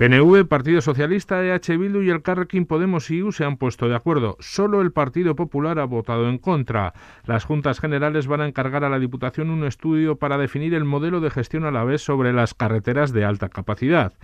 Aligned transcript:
PNV, 0.00 0.46
Partido 0.46 0.80
Socialista, 0.80 1.44
EH 1.44 1.76
Bildu 1.76 2.00
y 2.00 2.08
el 2.08 2.22
Carrequín 2.22 2.64
Podemos 2.64 3.10
y 3.10 3.22
U 3.22 3.32
se 3.32 3.44
han 3.44 3.58
puesto 3.58 3.86
de 3.86 3.94
acuerdo. 3.94 4.38
Solo 4.40 4.80
el 4.80 4.92
Partido 4.92 5.36
Popular 5.36 5.78
ha 5.78 5.84
votado 5.84 6.30
en 6.30 6.38
contra. 6.38 6.94
Las 7.26 7.44
Juntas 7.44 7.80
Generales 7.80 8.26
van 8.26 8.40
a 8.40 8.48
encargar 8.48 8.82
a 8.82 8.88
la 8.88 8.98
Diputación 8.98 9.50
un 9.50 9.62
estudio 9.62 10.16
para 10.16 10.38
definir 10.38 10.72
el 10.72 10.86
modelo 10.86 11.20
de 11.20 11.28
gestión 11.28 11.66
a 11.66 11.70
la 11.70 11.84
vez 11.84 12.00
sobre 12.00 12.32
las 12.32 12.54
carreteras 12.54 13.12
de 13.12 13.26
alta 13.26 13.50
capacidad. 13.50 14.14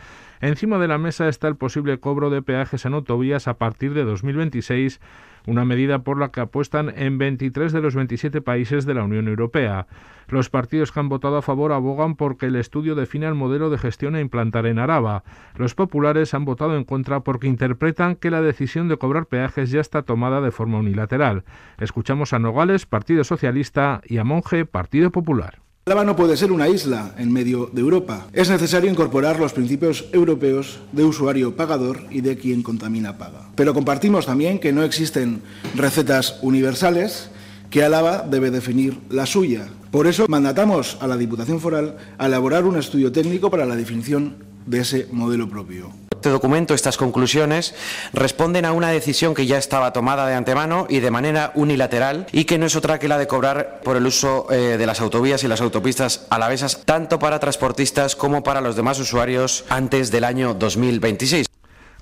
Encima 0.41 0.79
de 0.79 0.89
la 0.89 0.97
mesa 0.97 1.29
está 1.29 1.47
el 1.47 1.57
posible 1.57 2.01
cobro 2.01 2.31
de 2.31 2.41
peajes 2.41 2.87
en 2.87 2.95
autovías 2.95 3.47
a 3.47 3.59
partir 3.59 3.93
de 3.93 4.05
2026, 4.05 4.99
una 5.47 5.65
medida 5.65 6.01
por 6.01 6.19
la 6.19 6.31
que 6.31 6.41
apuestan 6.41 6.93
en 6.97 7.19
23 7.19 7.73
de 7.73 7.81
los 7.81 7.95
27 7.95 8.41
países 8.43 8.85
de 8.85 8.95
la 8.95 9.05
Unión 9.05 9.29
Europea. 9.29 9.87
Los 10.29 10.51
partidos 10.51 10.91
que 10.91 11.01
han 11.01 11.09
votado 11.09 11.37
a 11.37 11.43
favor 11.43 11.73
abogan 11.73 12.17
porque 12.17 12.47
el 12.47 12.57
estudio 12.57 12.95
define 12.95 13.27
el 13.27 13.35
modelo 13.35 13.71
de 13.71 13.79
gestión 13.79 14.17
a 14.17 14.21
implantar 14.21 14.67
en 14.67 14.79
Araba. 14.79 15.23
Los 15.57 15.75
populares 15.75 16.35
han 16.35 16.45
votado 16.45 16.77
en 16.77 16.85
contra 16.85 17.21
porque 17.21 17.47
interpretan 17.47 18.17
que 18.17 18.31
la 18.31 18.43
decisión 18.43 18.89
de 18.89 18.97
cobrar 18.97 19.27
peajes 19.27 19.71
ya 19.71 19.81
está 19.81 20.03
tomada 20.03 20.41
de 20.41 20.51
forma 20.51 20.79
unilateral. 20.79 21.45
Escuchamos 21.79 22.33
a 22.33 22.39
Nogales, 22.39 22.87
Partido 22.87 23.23
Socialista, 23.23 24.01
y 24.05 24.19
a 24.19 24.25
Monge, 24.25 24.67
Partido 24.67 25.11
Popular. 25.11 25.66
Álava 25.89 26.05
no 26.05 26.17
puede 26.17 26.37
ser 26.37 26.51
una 26.51 26.69
isla 26.69 27.15
en 27.17 27.33
medio 27.33 27.71
de 27.73 27.81
Europa. 27.81 28.27
Es 28.33 28.51
necesario 28.51 28.91
incorporar 28.91 29.39
los 29.39 29.53
principios 29.53 30.07
europeos 30.13 30.81
de 30.91 31.05
usuario 31.05 31.55
pagador 31.55 32.03
y 32.11 32.23
de 32.23 32.37
quien 32.37 32.65
contamina 32.65 33.19
paga. 33.19 33.51
Pero 33.55 33.73
compartimos 33.73 34.27
también 34.27 34.59
que 34.59 34.73
no 34.73 34.83
existen 34.83 35.43
recetas 35.77 36.41
universales 36.43 37.31
que 37.71 37.85
Álava 37.85 38.27
debe 38.29 38.51
definir 38.51 38.99
la 39.11 39.27
suya. 39.27 39.69
Por 39.93 40.09
eso 40.09 40.27
mandatamos 40.29 40.99
a 41.01 41.07
la 41.07 41.17
Diputación 41.17 41.61
Foral 41.61 41.99
a 42.19 42.27
elaborar 42.27 42.65
un 42.65 42.77
estudio 42.77 43.13
técnico 43.13 43.49
para 43.49 43.65
la 43.65 43.77
definición 43.77 44.35
de 44.67 44.81
ese 44.81 45.07
modelo 45.13 45.49
propio. 45.49 46.06
Este 46.27 46.33
documento, 46.33 46.75
estas 46.75 46.97
conclusiones, 46.97 47.73
responden 48.13 48.65
a 48.65 48.73
una 48.73 48.91
decisión 48.91 49.33
que 49.33 49.47
ya 49.47 49.59
estaba 49.59 49.93
tomada 49.93 50.27
de 50.27 50.35
antemano 50.35 50.89
y 50.91 50.99
de 50.99 51.13
manera 51.13 51.53
unilateral 51.55 52.27
y 52.33 52.47
que 52.47 52.59
no 52.59 52.67
es 52.67 52.75
otra 52.75 52.99
que 52.99 53.07
la 53.07 53.17
de 53.17 53.29
cobrar 53.29 53.79
por 53.85 53.97
el 53.97 54.05
uso 54.09 54.49
eh, 54.51 54.77
de 54.77 54.87
las 54.87 55.01
autovías 55.01 55.45
y 55.45 55.47
las 55.47 55.61
autopistas 55.61 56.27
alavesas, 56.29 56.83
tanto 56.85 57.21
para 57.21 57.39
transportistas 57.39 58.17
como 58.17 58.43
para 58.43 58.61
los 58.61 58.75
demás 58.75 58.99
usuarios 58.99 59.65
antes 59.69 60.11
del 60.11 60.25
año 60.25 60.53
2026. 60.55 61.47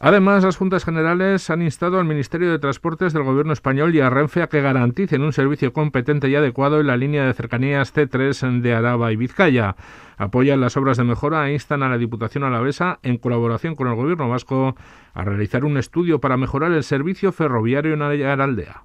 Además, 0.00 0.44
las 0.44 0.56
Juntas 0.56 0.84
Generales 0.84 1.48
han 1.50 1.62
instado 1.62 1.98
al 1.98 2.04
Ministerio 2.04 2.50
de 2.50 2.58
Transportes 2.58 3.12
del 3.12 3.22
Gobierno 3.22 3.52
español 3.52 3.94
y 3.94 4.00
a 4.00 4.10
Renfe 4.10 4.42
a 4.42 4.48
que 4.48 4.60
garanticen 4.60 5.22
un 5.22 5.32
servicio 5.32 5.72
competente 5.72 6.28
y 6.28 6.34
adecuado 6.34 6.80
en 6.80 6.88
la 6.88 6.96
línea 6.96 7.24
de 7.24 7.32
cercanías 7.32 7.94
C3 7.94 8.60
de 8.60 8.74
Araba 8.74 9.12
y 9.12 9.16
Vizcaya. 9.16 9.76
Apoyan 10.16 10.60
las 10.60 10.76
obras 10.76 10.96
de 10.96 11.04
mejora 11.04 11.48
e 11.48 11.54
instan 11.54 11.82
a 11.82 11.88
la 11.88 11.98
Diputación 11.98 12.44
Alavesa, 12.44 12.98
en 13.02 13.18
colaboración 13.18 13.76
con 13.76 13.88
el 13.88 13.94
Gobierno 13.94 14.28
vasco, 14.28 14.76
a 15.14 15.24
realizar 15.24 15.64
un 15.64 15.76
estudio 15.78 16.20
para 16.20 16.36
mejorar 16.36 16.72
el 16.72 16.82
servicio 16.82 17.32
ferroviario 17.32 17.94
en 17.94 18.02
Aldea. 18.02 18.82